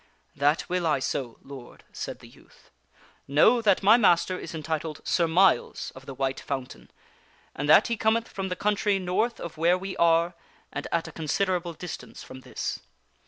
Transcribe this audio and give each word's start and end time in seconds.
"That 0.45 0.67
will 0.67 0.87
I 0.87 0.97
so, 0.97 1.37
Lord," 1.43 1.83
said 1.93 2.21
the 2.21 2.27
youth." 2.27 2.71
Know 3.27 3.61
that 3.61 3.83
my 3.83 3.97
master 3.97 4.39
is 4.39 4.55
entitled 4.55 4.99
Sir 5.03 5.27
Myles 5.27 5.91
of 5.93 6.07
the 6.07 6.15
White 6.15 6.39
Fountain, 6.39 6.89
and 7.55 7.69
that 7.69 7.85
he 7.85 7.97
cometh 7.97 8.27
from 8.27 8.49
the, 8.49 8.55
country 8.55 8.97
north 8.97 9.39
of 9.39 9.57
where 9.57 9.77
we 9.77 9.95
are 9.97 10.33
and 10.73 10.87
at 10.91 11.07
a 11.07 11.11
considerable 11.11 11.73
distance 11.73 12.21
The 12.23 12.27
page 12.33 12.33
telleth 12.33 12.43
J 12.45 12.49
the 12.49 12.55
story 12.55 12.77
of 12.77 12.81
the 12.81 12.81
from 12.81 12.81
this. 12.81 12.87